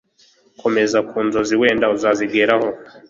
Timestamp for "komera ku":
0.59-1.17